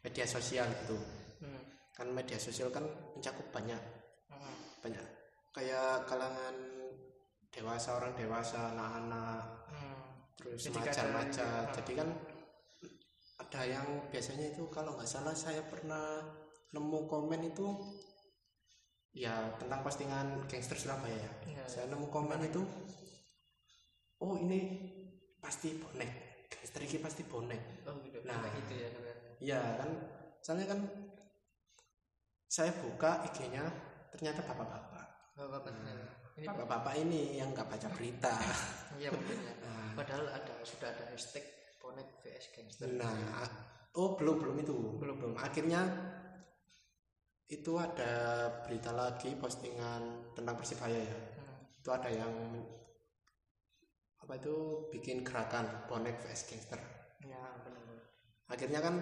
[0.00, 0.96] media sosial gitu
[1.40, 1.62] hmm.
[1.92, 3.80] kan media sosial kan mencakup banyak
[4.26, 4.56] Hmm.
[4.80, 5.04] banyak
[5.50, 6.54] kayak kalangan
[7.50, 9.98] dewasa orang dewasa anak-anak Hmm.
[10.36, 12.08] terus Jadi remaja-remaja kadang- jadi kan
[13.40, 16.22] ada yang biasanya itu kalau nggak salah saya pernah
[16.70, 17.66] nemu komen itu
[19.10, 21.64] ya tentang postingan gangster Surabaya ya Iya.
[21.66, 22.62] saya nemu komen itu
[24.20, 24.60] oh ini
[25.36, 26.10] pasti bonek
[26.46, 28.38] gangster ini pasti bonek oh gitu Nah.
[28.54, 29.90] Gitu ya sebenarnya ya kan
[30.40, 30.80] soalnya kan
[32.46, 33.64] saya buka IG-nya
[34.12, 35.06] ternyata bapak-bapak
[35.38, 35.92] oh, bapak ini
[36.44, 38.32] bapak-bapak ini yang nggak baca berita
[38.96, 39.92] iya mungkin ya Nah.
[39.96, 41.44] padahal ada sudah ada hashtag
[41.82, 43.42] bonek vs gangster Nah,
[43.96, 45.16] oh belum belum itu Belum.
[45.18, 45.34] belum.
[45.36, 45.82] Akhirnya
[47.50, 48.12] itu ada
[48.62, 51.18] berita lagi postingan tentang Persibaya ya.
[51.18, 51.58] Hmm.
[51.74, 52.30] Itu ada yang
[54.22, 54.54] apa itu
[54.94, 56.78] bikin gerakan bonek vs gangster.
[57.20, 57.98] ya benar
[58.46, 58.94] Akhirnya kan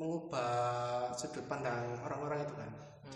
[0.00, 2.70] mengubah sudut pandang orang-orang itu kan.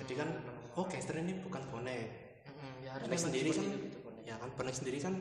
[0.04, 0.28] Jadi kan
[0.76, 2.06] oh gangster ini bukan bonek.
[2.44, 5.14] Hmm, ya harus Bonek sendiri kan itu bonek ya kan bonek sendiri kan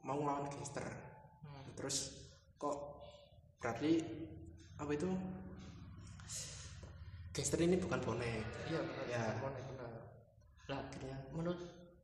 [0.00, 0.84] mau ngelawan gangster.
[1.44, 1.68] Hmm.
[1.76, 2.16] terus
[2.56, 2.76] kok
[3.60, 4.00] berarti
[4.80, 5.08] apa itu
[7.30, 9.24] gangster ini bukan bonek iya benar Ya.
[9.40, 9.90] bonek benar
[10.68, 11.60] lah akhirnya menurut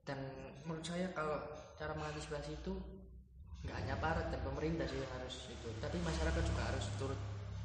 [0.06, 0.18] dan
[0.64, 1.40] menurut saya kalau
[1.76, 2.72] cara mengantisipasi itu
[3.66, 7.20] nggak hanya aparat dan pemerintah sih yang harus itu tapi masyarakat juga harus turut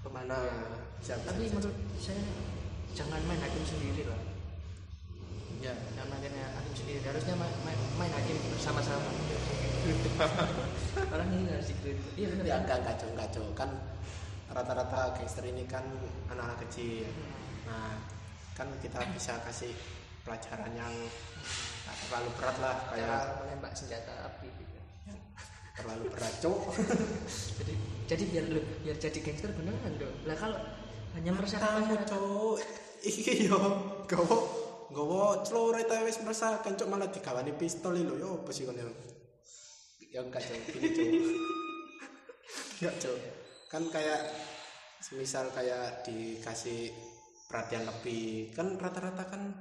[0.10, 1.54] mana membantu bisa, tapi bisa.
[1.60, 2.24] menurut saya
[2.98, 4.22] jangan main hakim sendiri lah.
[5.62, 5.74] Ya.
[5.94, 7.02] Jangan main hakim sendiri.
[7.06, 9.12] Harusnya main, main, main hakim bersama-sama.
[11.14, 13.50] Orang ini harus dikritik iya benar ya enggak enggak Cok, enggak Cok.
[13.58, 13.70] kan
[14.52, 15.82] rata-rata gangster ini kan
[16.30, 17.08] anak-anak kecil.
[17.66, 17.98] Nah
[18.54, 19.74] kan kita bisa kasih
[20.22, 20.94] pelajaran yang
[22.08, 24.81] terlalu berat lah kayak menembak senjata api gitu.
[25.82, 26.62] Terlalu berat cok
[27.60, 27.74] jadi
[28.06, 30.60] jadi biar lu biar jadi gangster beneran dong lah kalau
[31.18, 32.62] hanya meresahkan kamu
[33.02, 33.60] iki yo
[34.06, 34.38] gowo
[34.94, 38.86] gowo celore ta wis meresahkan cok malah digawani pistol lho yo apa sih kono
[40.14, 41.08] ya enggak cok gini cok
[42.78, 43.18] enggak cok
[43.72, 44.22] kan kayak
[45.02, 46.94] semisal kayak dikasih
[47.52, 48.54] perhatian lebih.
[48.56, 49.52] Kan rata-rata kan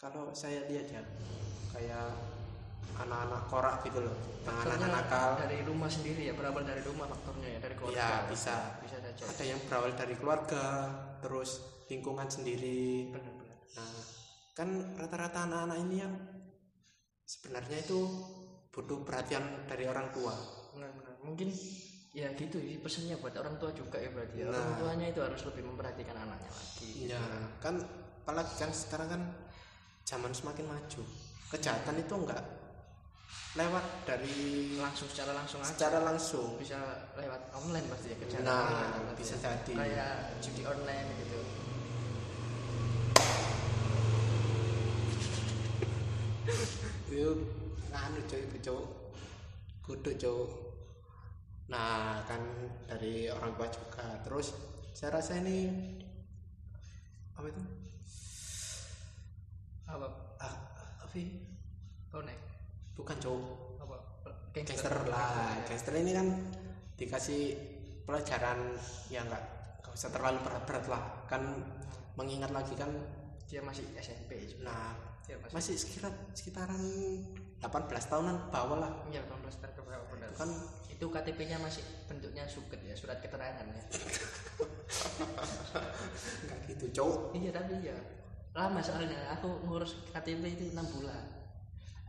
[0.00, 1.02] kalau saya lihat ya
[1.76, 2.08] kayak
[2.94, 5.28] anak-anak korak gitu loh yang anak-anak nakal.
[5.40, 7.98] dari rumah sendiri ya berawal dari rumah faktornya ya dari keluarga.
[7.98, 8.56] Ya bisa.
[8.84, 10.64] Bisa saja ada yang berawal dari keluarga
[11.24, 11.50] terus
[11.88, 13.08] lingkungan sendiri.
[13.08, 13.58] Benar-benar.
[13.74, 13.92] Nah
[14.54, 16.14] kan rata-rata anak-anak ini yang
[17.24, 17.98] sebenarnya itu
[18.70, 20.34] butuh perhatian dari orang tua.
[20.76, 21.18] Benar-benar.
[21.24, 21.48] Mungkin
[22.14, 24.46] ya gitu sih pesannya buat orang tua juga ya berarti ya.
[24.46, 24.54] Nah.
[24.54, 26.92] orang tuanya itu harus lebih memperhatikan anaknya lagi.
[27.10, 27.24] Ya
[27.58, 27.80] kan
[28.22, 29.22] apalagi kan sekarang kan
[30.04, 31.02] zaman semakin maju.
[31.48, 32.63] Kejahatan itu enggak
[33.54, 35.70] lewat dari langsung secara langsung aja.
[35.70, 36.58] Secara langsung.
[36.58, 36.74] Bisa
[37.14, 39.14] lewat online pasti ya kejahatan nah online.
[39.14, 39.72] bisa jadi.
[39.78, 41.40] Kayak judi online gitu.
[47.14, 47.30] Itu
[47.94, 48.90] anu cuy itu cowok
[49.86, 50.50] kudu cowok
[51.70, 52.42] nah kan
[52.90, 54.18] dari orang tua juga.
[54.26, 54.50] Terus
[54.98, 55.70] saya rasa ini
[57.38, 57.62] apa itu?
[59.86, 60.06] Apa?
[60.42, 60.54] Ah,
[61.06, 61.14] apa?
[61.14, 61.54] Ini?
[62.94, 63.42] Bukan cowok
[63.82, 63.96] apa?
[64.54, 65.58] Gangster lah.
[65.66, 66.26] Gangster ini kan
[66.94, 67.42] dikasih
[68.06, 68.78] pelajaran
[69.10, 69.42] ya enggak
[69.82, 71.02] enggak usah terlalu berat-berat lah.
[71.26, 71.42] Kan
[72.14, 72.90] mengingat lagi kan
[73.50, 74.70] dia masih SMP juga.
[74.70, 74.94] nah
[75.26, 76.82] dia masih masih sekitar sekitaran
[77.58, 78.92] 18 tahunan bawah lah.
[79.10, 80.28] Iya 18 tahun ke bawah benar.
[80.30, 80.50] Itu kan
[80.94, 83.82] itu KTP-nya masih bentuknya suket ya surat keterangan ya.
[86.46, 87.96] Enggak gitu cowok iya tapi ya
[88.54, 89.18] lama soalnya.
[89.34, 91.43] Aku ngurus KTP itu 6 bulan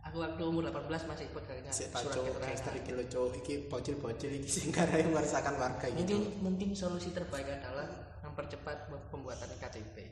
[0.06, 2.78] aku waktu umur 18 masih ikut kayaknya Sik surat keterangan.
[2.78, 6.16] iki lho cowok iki bocil-bocil iki sing yang merasakan warga mungkin gitu
[6.46, 7.90] mungkin solusi terbaik adalah
[8.22, 9.96] mempercepat pembuatan KTP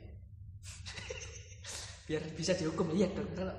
[2.04, 2.92] biar bisa dihukum.
[2.92, 3.54] Iya dong kalau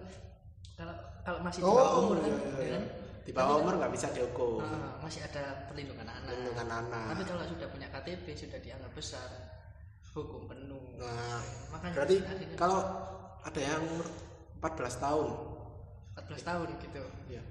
[0.77, 0.95] kalau
[1.25, 2.77] kalau masih di bawah umur kan, iya, ya iya.
[2.77, 2.83] kan?
[3.25, 4.61] di bawah umur nggak bisa dihukum.
[4.61, 6.29] Ah, masih ada perlindungan anak.
[6.29, 7.05] Perlindungan anak.
[7.15, 9.29] Tapi kalau sudah punya KTP sudah dianggap besar
[10.13, 10.93] hukum penuh.
[11.01, 11.41] Nah
[11.73, 12.15] makanya berarti
[12.53, 12.81] kalau
[13.41, 14.07] ada yang umur
[14.61, 15.54] 14 tahun
[16.15, 17.03] 14 tahun gitu.
[17.29, 17.43] Ya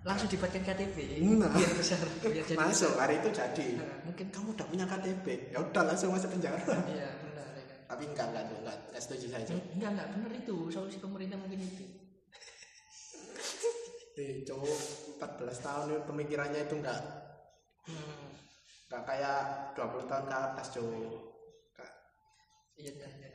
[0.00, 0.96] langsung dibuatkan KTP
[1.36, 1.52] Nah.
[1.52, 3.66] biar besar biar jadi masuk hari itu jadi.
[3.76, 6.56] Nah, mungkin kamu udah punya KTP ya udah langsung masuk penjara.
[6.88, 9.60] Iya benar ya kan tapi enggak enggak enggak, enggak setuju saya Cok.
[9.76, 10.56] enggak enggak benar itu.
[10.72, 11.84] Solusi pemerintah mungkin itu.
[14.16, 14.78] Eh cowok
[15.20, 16.98] 14 tahun itu pemikirannya itu enggak
[17.88, 18.24] hmm.
[18.88, 19.38] enggak kayak
[19.76, 20.96] 20 tahun ke atas cowok
[21.76, 21.90] Enggak.
[22.76, 23.28] iya iya iya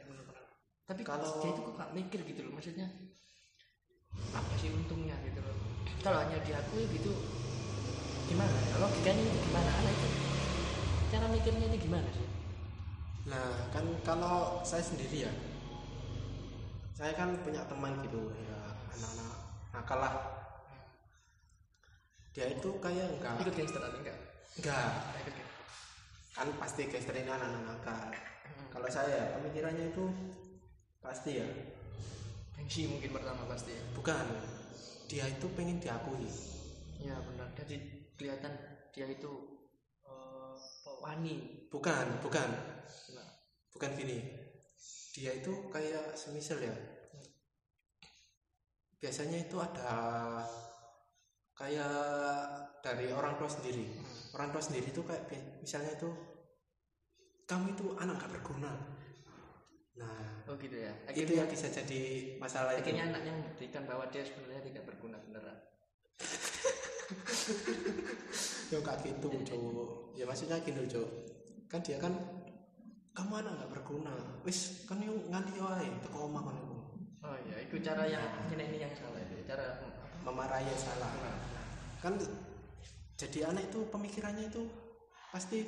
[0.85, 2.85] tapi Kalau- dia itu kok nggak mikir gitu loh maksudnya
[4.35, 5.55] apa sih untungnya gitu loh.
[6.03, 7.13] Kalau hanya diakui gitu
[8.25, 8.75] gimana ya?
[8.81, 9.69] Logikanya itu gimana?
[9.81, 10.09] Anak itu
[11.13, 12.27] cara mikirnya ini gimana sih?
[13.25, 15.33] Nah, kan kalau saya sendiri ya,
[16.93, 18.57] saya kan punya teman gitu, ya
[18.93, 19.37] anak-anak.
[19.73, 20.13] Nakal lah.
[22.37, 24.17] Dia itu kayak enggak, ikut gangster atau enggak?
[24.61, 24.89] Enggak,
[26.35, 27.97] kan pasti gangster ini anak-anak nakal.
[28.13, 28.67] Hmm.
[28.69, 30.05] Kalau saya pemikirannya itu
[31.01, 31.47] pasti ya,
[32.55, 34.25] gengsi mungkin pertama pasti ya bukan.
[35.05, 36.27] Dia itu pengen diakui.
[36.97, 37.77] ya benar jadi
[38.17, 38.55] kelihatan
[38.89, 39.29] dia itu
[40.01, 40.55] eh,
[41.03, 42.49] wani Bukan, bukan,
[43.75, 44.23] bukan gini.
[45.11, 46.71] Dia itu kayak semisal ya.
[48.95, 49.91] Biasanya itu ada
[51.51, 51.99] kayak
[52.79, 53.91] dari orang tua sendiri.
[53.91, 54.39] Hmm.
[54.39, 55.27] orang tua sendiri itu kayak
[55.59, 56.11] misalnya itu
[57.43, 58.71] kamu itu anak gak berguna
[59.95, 60.91] nah oh gitu ya.
[61.07, 62.01] itu akhirnya yang bisa jadi
[62.35, 62.91] masalah itu.
[62.91, 65.57] akhirnya anaknya membuktikan bahwa dia sebenarnya tidak berguna beneran.
[68.73, 71.11] Ya gak gitu cowok ya maksudnya gini cowok
[71.69, 72.09] kan dia kan
[73.13, 74.41] kamu anak gak berguna.
[74.41, 76.77] Wis kan yuk nganti wae teko omah kan iku.
[77.21, 79.85] Oh iya itu cara yang ini yang salah itu cara
[80.25, 81.09] memarahi yang salah.
[82.01, 82.17] Kan
[83.15, 84.65] jadi anak itu pemikirannya itu
[85.29, 85.63] pasti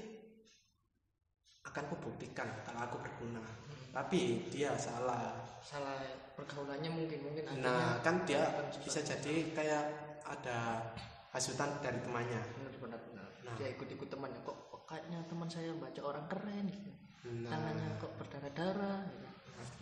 [1.63, 3.43] akan kubuktikan kalau aku berguna
[3.89, 5.97] tapi dia salah salah
[6.33, 8.45] pergaulannya mungkin mungkin Nah, kan dia
[8.79, 9.83] bisa jadi kayak
[10.23, 10.85] ada
[11.29, 12.39] hasutan dari temannya.
[12.55, 13.55] benar benar benar Nah.
[13.55, 16.91] dia ikut ikut temannya kok, kayaknya teman saya baca orang keren gitu
[17.27, 19.27] Nah, tangannya kok berdarah darah gitu.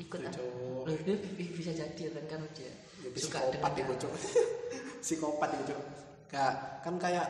[0.01, 0.83] ikut itu ah.
[0.87, 2.71] Loh, dia bi- bisa jadi kan karena dia
[3.03, 4.19] ya, suka psikopat itu cowok.
[5.03, 5.75] psikopat itu.
[6.25, 7.27] Gak, kan kayak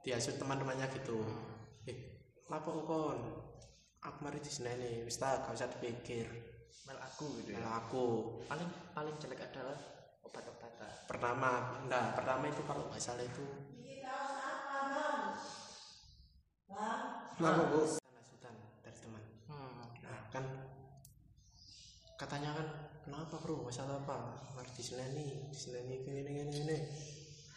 [0.00, 1.22] dihasut teman-temannya gitu.
[1.22, 1.86] Hmm.
[1.86, 1.96] Eh,
[2.44, 3.18] lapo kon?
[4.04, 6.28] Aku mari di sini nih, wis tak, gak usah dipikir.
[6.84, 8.04] mel aku gitu ya Malah aku.
[8.44, 9.72] paling paling jelek adalah
[10.20, 13.40] obat-obatan pertama enggak pertama itu kalau nggak salah itu
[17.34, 17.88] Kenapa bu?
[17.88, 19.22] Sultan dari teman.
[19.48, 19.88] Hmm.
[20.04, 20.44] Nah kan
[22.14, 22.66] katanya kan
[23.02, 24.16] kenapa bro masalah apa
[24.54, 26.78] harus diseleni diseleni gini gini gini gini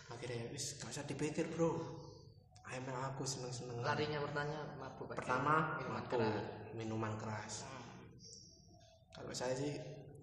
[0.07, 1.77] akhirnya wis gak usah dipikir bro
[2.77, 6.45] mel aku seneng seneng Larinya bertanya mabuk pertama Minuman mabuk keras.
[6.73, 7.83] minuman keras Hmm.
[9.15, 9.73] kalau saya sih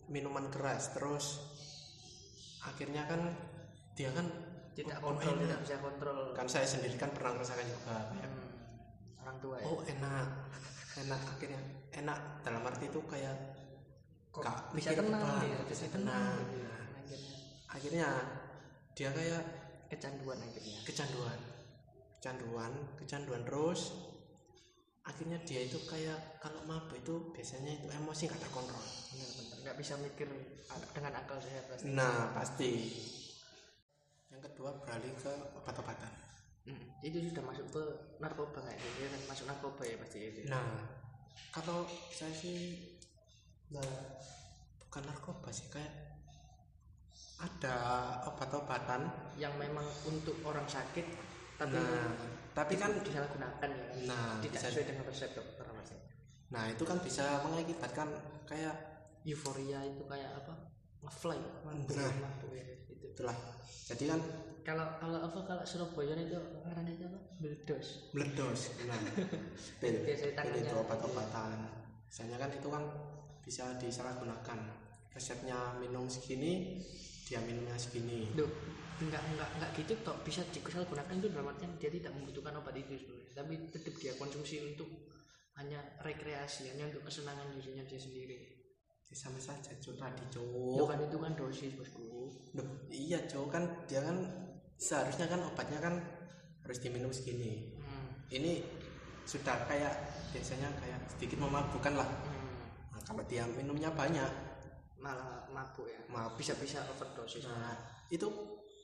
[0.06, 1.26] minuman keras terus
[2.62, 3.20] akhirnya kan
[3.92, 4.26] dia kan
[4.74, 5.42] Tidak oh, kontrol, enak.
[5.46, 6.18] tidak bisa kontrol.
[6.34, 8.50] kan saya sendiri kan pernah merasakan juga kayak Hmm.
[9.20, 9.64] Orang tua ya.
[9.64, 10.28] oh enak
[10.96, 11.60] enak akhirnya
[11.92, 13.36] enak dalam arti itu kayak
[14.28, 16.38] Kok gak bisa tenang beban, dia, bisa tenang
[17.68, 18.08] akhirnya
[18.92, 19.42] dia kayak
[19.88, 20.78] kecanduan akhirnya.
[20.82, 21.38] kecanduan
[22.24, 23.92] kecanduan kecanduan terus
[25.04, 28.80] akhirnya dia itu kayak kalau mabuk itu biasanya itu emosi nggak terkontrol
[29.12, 30.24] Benar-benar nggak bisa mikir
[30.96, 31.92] dengan akal sehat pasti.
[31.92, 32.72] nah pasti
[34.32, 36.24] yang kedua beralih ke obat-obatan
[36.64, 36.80] Hmm.
[37.04, 37.82] Itu sudah masuk ke
[38.24, 38.90] narkoba nggak sih?
[38.96, 40.40] Dia kan masuk narkoba ya pasti itu.
[40.48, 40.64] nah
[41.52, 42.88] kalau saya sih
[43.68, 43.84] nah,
[44.80, 45.92] bukan narkoba sih kayak
[47.36, 47.76] ada
[48.32, 51.04] obat-obatan Yang memang untuk orang sakit
[51.64, 52.12] tapi nah
[52.54, 53.86] tapi kan disalahgunakan ya.
[54.06, 55.96] nah tidak bisa sesuai dengan resep dokter pasti.
[56.54, 58.08] nah itu kan bisa mengakibatkan
[58.46, 58.76] kayak
[59.24, 60.52] Euforia itu kayak apa?
[61.00, 62.12] Ngefly, Nah.
[62.52, 62.92] ya itu.
[63.12, 63.36] itulah
[63.88, 64.20] jadi kan
[64.64, 67.20] Kalau kalau apa kalau Surabaya itu karena itu apa?
[67.36, 68.08] Meledos.
[68.16, 68.96] meledos nah
[69.80, 70.00] pil
[70.56, 71.68] itu obat-obatan
[72.08, 72.84] misalnya kan itu kan
[73.44, 74.58] bisa disalahgunakan
[75.12, 76.80] resepnya minum segini
[77.24, 78.28] dia minumnya segini.
[78.36, 78.48] Duh,
[79.00, 80.16] enggak enggak enggak gitu toh.
[80.20, 83.32] Bisa disalahgunakan itu dalam artian dia tidak membutuhkan obat itu sebenarnya.
[83.32, 84.88] Tapi tetap dia konsumsi untuk
[85.56, 88.38] hanya rekreasi hanya untuk kesenangan dirinya dia sendiri.
[89.08, 89.96] Ya, sama saja cuk.
[89.96, 93.48] Tadi Loh, cuk kan itu kan dosis bosku Duh, iya cuk.
[93.48, 94.16] Kan dia kan
[94.76, 95.94] seharusnya kan obatnya kan
[96.64, 97.72] harus diminum segini.
[97.84, 98.08] Hmm.
[98.32, 98.64] ini
[99.24, 99.94] sudah kayak
[100.32, 102.08] biasanya kayak sedikit memabukkan lah.
[102.08, 102.68] Hmm.
[102.92, 104.28] nah, kalau dia minumnya banyak
[105.04, 106.00] malah mabuk ya.
[106.08, 106.40] Mabuk.
[106.40, 107.44] bisa-bisa overdosis.
[107.44, 107.76] Nah
[108.08, 108.24] itu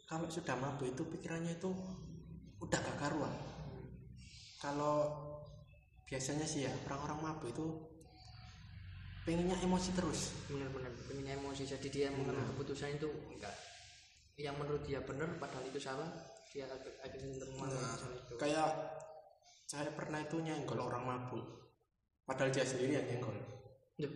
[0.05, 1.73] kalau sudah mabuk itu pikirannya itu
[2.61, 3.33] udah gak karuan.
[4.61, 5.09] Kalau
[6.05, 7.67] biasanya sih ya orang-orang mabuk itu
[9.25, 10.37] pengennya emosi terus.
[10.53, 11.65] Benar-benar punya emosi.
[11.65, 12.49] Jadi dia mengambil Nah.
[12.53, 13.57] keputusan itu enggak.
[14.37, 16.09] Yang menurut dia benar padahal itu salah
[16.53, 16.67] dia
[17.09, 18.35] cenderung mengambil Nah, itu.
[18.37, 18.69] kayak
[19.71, 21.45] saya pernah itu nyenggol orang mabuk.
[22.27, 23.37] Padahal dia sendiri yang nyenggol.
[24.01, 24.13] Duh,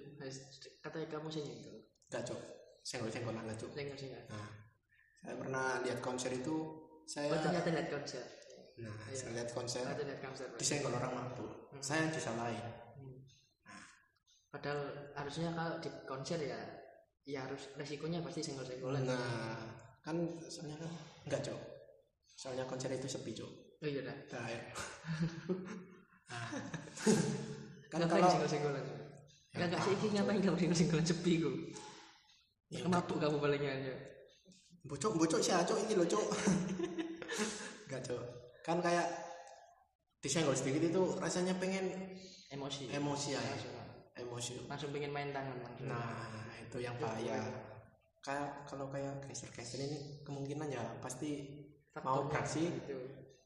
[0.82, 1.73] katanya kamu sih nyenggol
[2.14, 2.40] gak cok
[2.80, 4.48] senggol-senggol aja cok nyenggol sih nggak nah
[5.18, 6.54] saya pernah lihat konser itu
[7.04, 8.24] saya oh ternyata lihat konser
[8.74, 9.14] nah Iya.
[9.14, 11.82] saya lihat konser ternyata lihat konser disenggol orang mabuk Hmm.
[11.82, 12.62] saya disalahin
[12.94, 13.18] Hmm.
[14.46, 16.58] Padahal harusnya kalau di konser ya
[17.24, 19.02] ya harus resikonya pasti senggol-senggolan.
[19.02, 19.58] nah
[20.00, 20.14] kan
[20.46, 20.90] soalnya kan
[21.26, 21.60] enggak cok
[22.30, 23.50] soalnya konser itu sepi cok
[23.82, 24.16] Oh iya dah.
[26.24, 26.48] Nah.
[27.90, 28.84] kan Ngapain kalau senggol-senggolan?
[29.54, 31.50] Ya, Enggak sih ngapain kamu senggol-senggolan sepi ku?
[32.74, 33.94] Ya, Kemabuk kamu palingnya aja.
[34.84, 36.26] bocok bocok sih cok ini loh cok
[37.88, 38.20] enggak cok
[38.60, 39.06] kan kayak
[40.20, 41.88] disenggol sedikit itu rasanya pengen
[42.50, 42.92] Emosi.
[42.92, 43.74] emosi ya Langsung,
[44.14, 45.88] emosi langsung pengen main tangan langsung.
[45.88, 47.40] nah itu yang bahaya
[48.20, 51.46] kayak kalau kayak geser-geser ini kemungkinan ya pasti
[52.00, 52.98] mau beraksi gitu.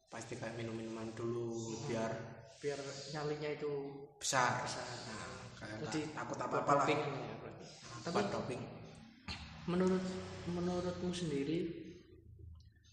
[0.07, 2.11] pasti kayak minum minuman dulu biar
[2.59, 2.75] Biar
[3.15, 3.71] nyalinya itu
[4.19, 4.83] besar besar.
[5.07, 6.99] nah, kayak Jadi takut apa apa lah ya,
[7.39, 7.63] berarti.
[8.03, 8.61] tapi Tapi doping
[9.69, 10.01] menurut
[10.49, 11.59] menurutmu sendiri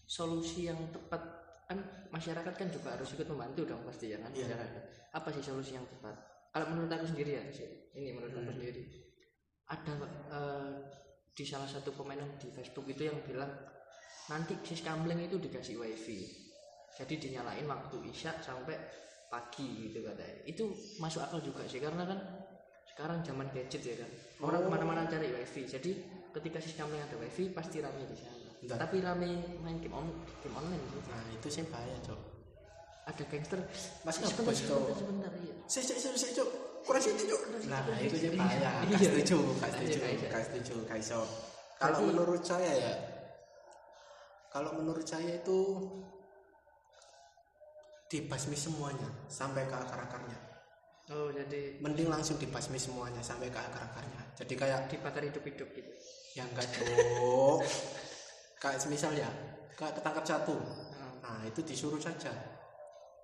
[0.07, 1.19] solusi yang tepat
[1.67, 1.79] kan
[2.13, 4.83] masyarakat kan juga harus ikut membantu dong pasti ya kan masyarakat.
[5.11, 6.15] apa sih solusi yang tepat?
[6.53, 8.55] Kalau menurut aku sendiri ya sih ini menurut aku Hmm.
[8.55, 8.83] sendiri.
[9.67, 9.93] Ada
[10.31, 10.71] eh,
[11.35, 13.51] di salah satu komenan di Facebook itu yang bilang
[14.31, 16.23] nanti sis kamling itu dikasih wifi.
[16.95, 18.79] Jadi dinyalain waktu isya sampai
[19.27, 20.39] pagi gitu katanya.
[20.47, 22.19] Itu masuk akal juga sih karena kan
[22.95, 24.09] sekarang zaman gadget ya kan.
[24.39, 24.65] Orang Oh.
[24.65, 25.67] ke mana-mana cari wifi.
[25.67, 25.91] Jadi
[26.37, 28.77] ketika sis kamling ada wifi pasti rame di sana Bentar.
[28.79, 29.29] tapi rame
[29.61, 30.05] main game on
[30.41, 30.99] game online gitu.
[31.09, 32.19] nah itu sih bahaya cok
[33.07, 33.59] ada gangster
[34.03, 34.97] Mas sebentar sebentar Cok?
[34.97, 36.49] sebentar iya sih sih sih sih cok
[36.83, 38.97] kurang sih cok nah itu sih bahaya Iya.
[39.09, 40.27] setuju gak Iya, setuju gak iso.
[40.29, 41.19] gak setuju iso
[41.77, 42.93] kalau menurut saya ya
[44.49, 45.59] kalau menurut saya itu
[48.07, 50.37] dibasmi semuanya sampai ke akar-akarnya
[51.07, 54.35] oh jadi mending langsung dibasmi semuanya sampai ke akar-akarnya.
[54.35, 55.91] Jadi kayak dibakar hidup-hidup gitu.
[56.35, 57.59] Ya enggak cok
[58.61, 59.29] kayak semisal ya
[59.73, 60.55] kayak ketangkap satu.
[60.57, 62.33] Nah, nah itu disuruh saja.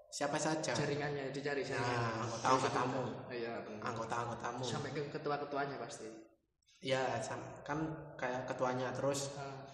[0.07, 0.77] Siapa saja?
[0.77, 3.81] Jaringannya dicari jaringannya nah anggota-anggotamu Oh, iya benar.
[3.89, 6.05] Anggota-anggotamu sampai ke ketua-ketuanya pasti.
[6.85, 7.79] Ya sam- kan
[8.13, 8.93] kayak ketuanya.
[8.93, 9.65] Terus Ah,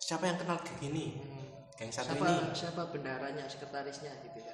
[0.00, 1.20] siapa yang kenal geng ini?
[1.20, 1.44] Hmm.
[1.74, 2.54] geng satu siapa ini.
[2.54, 4.53] siapa bendaranya sekretarisnya gitu ya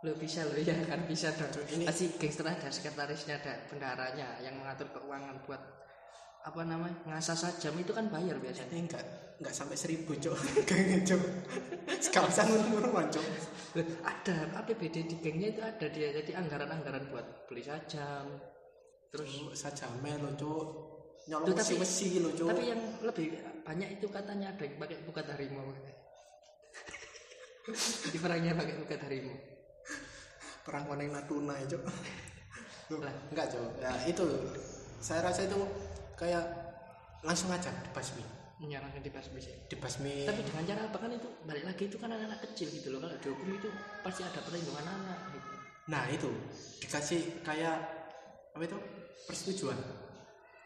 [0.00, 1.52] lo bisa lo ya kan bisa dong.
[1.68, 5.60] Ini- pasti gangster ada sekretarisnya ada bendaranya yang mengatur keuangan buat
[6.40, 8.72] apa namanya ngasah sajam itu kan bayar biasanya.
[8.72, 9.04] Ini enggak
[9.44, 11.20] enggak sampai seribu cok gengnya cok
[12.00, 12.48] sekawasan
[12.80, 13.26] rumah cok
[13.76, 18.40] Loh, ada APBD di gengnya itu ada dia jadi anggaran-anggaran buat beli sajam.
[19.12, 20.68] Terus saja melo cok
[21.28, 25.28] nyolong tapi- besi lo cok tapi yang lebih banyak itu katanya ada yang pakai bukat
[25.28, 25.68] harimau.
[28.10, 29.49] Di perangnya pakai bukat harimau
[30.66, 31.82] perang koneng Natuna ya cok
[33.30, 34.26] enggak cok ya itu.
[35.00, 35.56] Saya rasa itu
[36.18, 36.44] kayak
[37.24, 39.40] langsung aja dibasmi menyerahkan di basmi.
[39.40, 40.96] Sih dibasmi tapi dengan cara apa?
[41.00, 43.00] Kan itu balik lagi itu kan anak-anak kecil gitu loh.
[43.00, 43.68] Kalau dihukum itu
[44.04, 45.50] pasti ada perlindungan anak gitu.
[45.88, 46.30] nah itu.
[46.84, 47.76] Dikasih kayak
[48.52, 48.78] apa itu?
[49.24, 49.78] Persetujuan.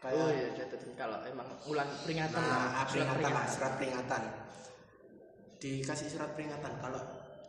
[0.03, 2.85] Kayak oh iya jadi kalau emang ulang peringatan nah lah.
[2.91, 4.21] Peringatan lah surat peringatan.
[5.63, 6.71] Dikasih surat peringatan.
[6.83, 7.01] Kalau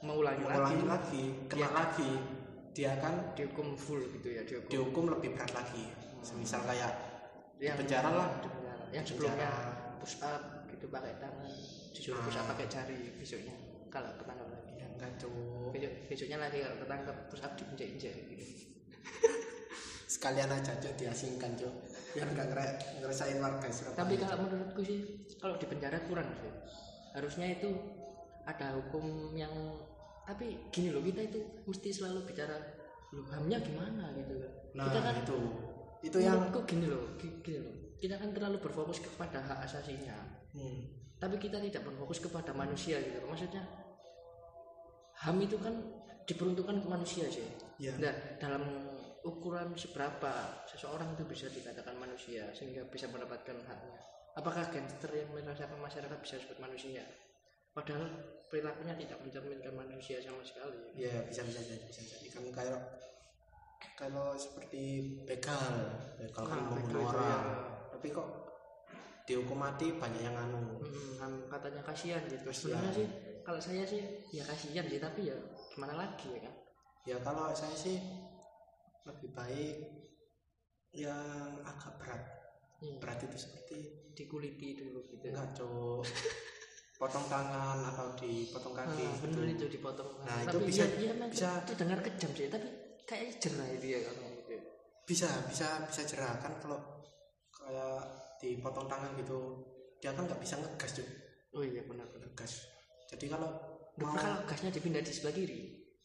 [0.07, 0.55] mengulangi lagi.
[0.55, 1.69] mengulangi lagi kena Iya.
[1.75, 2.11] lagi.
[2.71, 4.69] Dia akan dihukum full gitu ya dihukum.
[4.69, 5.85] dihukum lebih berat lagi.
[6.21, 6.93] Semisal kayak
[7.59, 8.29] yang penjara lah.
[8.37, 8.85] di penjara.
[8.93, 9.51] yang sebelumnya
[9.99, 11.51] push up gitu pakai tangan.
[11.91, 12.53] Disuruh push up Ah.
[12.53, 13.55] pakai jari besoknya
[13.89, 14.71] kalau ketangkap lagi.
[14.77, 15.33] Ya enggak cok
[15.73, 18.45] besok besoknya lagi kalau ketangkap push up diinjek-injek gitu.
[20.07, 21.75] Sekalian aja cok diasingkan cok
[22.17, 24.99] biar nggak ngere- ngerasain warga Surabaya tapi kalau menurutku sih
[25.37, 26.49] kalau di penjara kurang sih
[27.13, 27.77] harusnya itu
[28.49, 29.05] ada hukum
[29.37, 29.53] yang
[30.27, 32.59] tapi gini loh kita itu mesti selalu bicara
[33.15, 34.11] lu hamnya gimana?
[34.19, 34.53] gitu kan.
[34.75, 35.39] Nah kita kan itu.
[36.03, 37.75] Itu yang menurutku gini loh gi- gini loh.
[37.97, 40.19] Kita kan terlalu berfokus kepada hak asasinya.
[40.53, 40.83] Hmm,
[41.17, 43.33] tapi kita tidak berfokus kepada manusia gitu loh.
[43.33, 43.63] maksudnya
[45.17, 45.73] ham itu kan
[46.27, 47.47] diperuntukkan ke manusia sih
[47.81, 48.63] ya Nah, dalam
[49.23, 50.33] ukuran seberapa
[50.71, 54.01] seseorang itu bisa dikatakan manusia sehingga bisa mendapatkan haknya.
[54.37, 57.03] Apakah gangster yang merasakan masyarakat bisa disebut manusia?
[57.77, 58.09] Padahal
[58.49, 60.97] perilakunya tidak mencerminkan manusia sama sekali.
[60.97, 62.81] ya bisa bisa jadi bisa jadi kan kayak
[63.93, 64.83] kalau seperti
[65.29, 67.39] begal begal kan Nah, membunuh orang ya.
[67.93, 68.29] tapi kok
[69.27, 72.49] dihukum mati banyak yang anu Hmm, ham katanya kasihan gitu.
[72.49, 72.81] Kasihan.
[72.81, 73.09] Sebenarnya sih
[73.43, 74.01] kalau saya sih
[74.33, 75.37] ya kasihan sih tapi ya
[75.69, 76.55] gimana lagi ya kan?
[77.05, 78.01] ya kalau saya sih
[79.05, 79.77] lebih baik
[80.97, 81.29] yang
[81.61, 82.23] agak berat
[82.77, 83.77] Hmm, berat itu seperti
[84.13, 85.25] dikuliti dulu gitu.
[85.29, 86.05] enggak cok
[86.97, 89.21] potong tangan atau dipotong kaki Nah, gitu.
[89.29, 90.09] bener itu dipotong.
[90.25, 92.69] Nah, tapi itu bisa- ya, ya, emang bisa- itu dengar kejam sih tapi
[93.05, 94.55] kayaknya jerah itu ya kalau gitu.
[95.05, 96.79] bisa bisa bisa jerah kan kalau
[97.53, 98.01] kayak
[98.37, 99.39] dipotong tangan gitu
[99.97, 101.09] dia kan nggak bisa ngegas cok
[101.53, 102.27] Oh iya benar-benar.
[102.27, 102.53] ngegas
[103.07, 103.49] jadi kalau
[103.95, 105.61] Duh, mau kalau gasnya dipindah di sebelah kiri,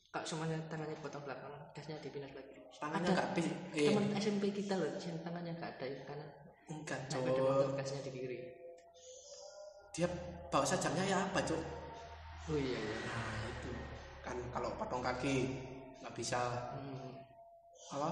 [0.07, 2.61] kak semuanya tangannya potong belakang, gasnya dipindah sebelah kiri.
[2.73, 6.29] tangannya Ada nggak bis eh Teman SMP kita loh, yang tangannya nggak ada yang kanan,
[6.69, 7.23] enggak cok
[7.75, 8.39] gasnya di kiri.
[9.91, 10.07] Dia
[10.47, 11.61] bawa sajamnya ya apa cok
[12.49, 12.97] Oh iya iya.
[13.05, 13.69] nah itu
[14.19, 15.61] kan kalau potong kaki
[16.01, 16.41] nggak bisa
[16.73, 17.13] Hmm,
[17.93, 18.09] apa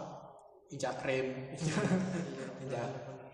[0.69, 1.75] injak rem iya,
[2.61, 2.85] Injak.
[2.85, 3.27] benar-benar.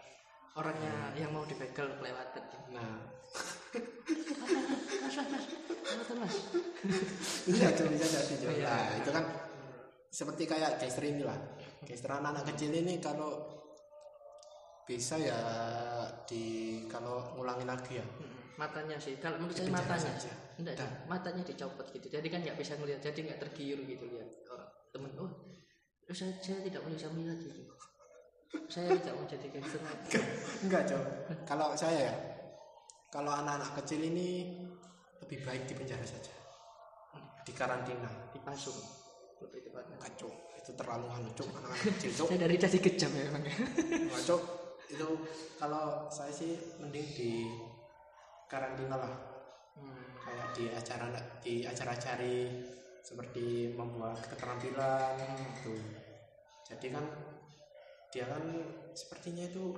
[0.56, 2.44] Orangnya yang mau dibegal kelewatan.
[2.72, 3.04] nah
[7.46, 8.66] iya cok bisa jadi cok Iya.
[8.66, 9.26] nah itu kan
[10.10, 11.38] seperti kayak gangster ini lah
[11.84, 13.32] gangster anak-anak kecil ini kalau
[14.86, 15.38] bisa ya
[16.30, 16.44] di
[16.90, 18.06] kalau ngulangin lagi ya?
[18.06, 20.32] Hmm, Matanya sih, kalau menurut saya matanya, saja.
[20.56, 20.92] enggak Dah.
[21.12, 22.08] matanya dicopot gitu.
[22.08, 24.30] Jadi kan nggak bisa ngelihat, jadi nggak tergiur gitu lihat.
[24.48, 25.12] Orang temen.
[25.20, 25.32] Oh,
[26.16, 27.62] saya, saya tidak bisa melihat gitu.
[28.72, 29.82] Saya tidak mau jadi gangster.
[30.66, 31.04] enggak cok
[31.44, 32.16] kalau saya ya
[33.12, 34.56] kalau anak-anak kecil ini
[35.20, 36.32] lebih baik di penjara saja.
[37.44, 38.08] Di karantina.
[38.32, 38.80] Dipasung
[39.44, 40.00] lebih tepatnya.
[40.16, 44.24] Cok itu terlalu anu cok anak-anak kecil cok saya dari tadi kejam ya ya enggak
[44.26, 44.42] cok
[44.90, 45.10] itu
[45.58, 47.32] kalau saya sih mending di
[48.50, 49.16] karantina lah.
[49.76, 50.08] Hmm.
[50.24, 51.12] kayak di acara
[51.44, 52.48] di acara-acara
[53.04, 55.76] seperti membuat keterampilan gitu.
[56.64, 57.06] Jadi kan
[58.10, 58.42] dia kan
[58.96, 59.76] sepertinya itu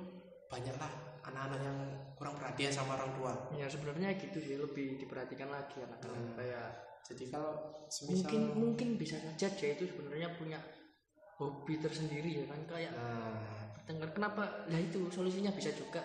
[0.48, 0.94] banyaklah
[1.26, 1.80] anak-anak yang
[2.14, 3.34] kurang perhatian sama orang tua.
[3.58, 6.38] Ya sebenarnya gitu sih lebih diperhatikan lagi anak-anak Hmm.
[6.38, 6.70] kayak
[7.08, 7.54] jadi kalau
[7.88, 10.60] semisal mungkin mungkin bisa saja dia itu sebenarnya punya
[11.40, 14.44] hobi tersendiri ya kan kayak nah bertengkar kenapa?
[14.68, 16.04] Nah itu solusinya bisa juga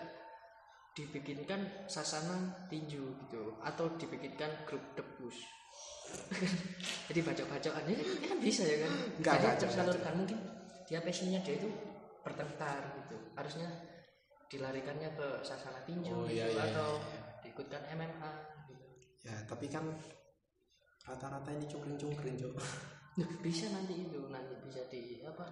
[0.95, 5.35] dibikinkan sasana tinju gitu atau dibikinkan grup debus
[7.09, 8.91] jadi bacok-bacokan ini, ini kan bisa ya kan?
[9.17, 10.39] Enggak, jadi enggak, tersalurkan mungkin
[10.85, 11.69] dia passionnya dia itu
[12.21, 13.17] bertengkar gitu.
[13.33, 13.67] Harusnya
[14.47, 18.31] dilarikannya ke sasana tinju Oh, gitu, iya, iya, atau iya, diikutkan MMA
[18.69, 18.85] gitu.
[19.25, 19.81] ya tapi kan
[21.03, 22.53] rata-rata ini cungkring-cungkring cok
[23.13, 25.45] Duh, bisa nanti itu nanti bisa di apa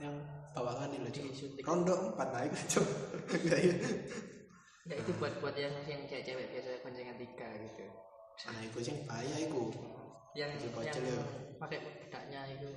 [0.00, 0.16] yang
[0.56, 2.52] loh cok disuntik rondo empat naik
[3.60, 3.76] iya.
[4.82, 7.86] Enggak itu buat buat yang yang cewek-cewek biasa boncengan tiga gitu.
[8.50, 9.70] Nah, iku sing bahaya iku.
[10.34, 11.22] Yang yang ya.
[11.62, 12.70] pakai bedaknya itu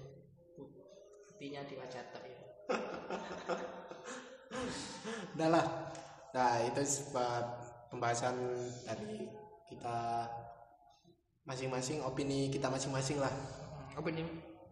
[1.25, 2.39] putihnya di wajah tok ya.
[5.33, 5.65] Udah lah.
[6.37, 7.43] Nah, itu sebab
[7.89, 8.37] pembahasan
[8.85, 9.25] dari
[9.65, 10.29] kita
[11.49, 13.33] masing-masing opini kita masing-masing lah.
[13.97, 14.21] Opini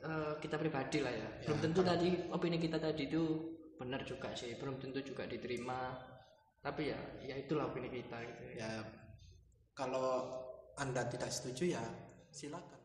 [0.04, 1.28] eh, kita pribadi lah ya.
[1.48, 3.24] Belum tentu tadi opini kita tadi itu
[3.80, 4.54] benar juga sih.
[4.60, 5.96] Belum tentu juga diterima.
[6.64, 8.44] Tapi ya ya itulah opini kita gitu.
[8.56, 8.68] ya.
[8.68, 8.74] Ya
[9.76, 10.40] kalau
[10.78, 11.84] Anda tidak setuju ya
[12.30, 12.82] silakan.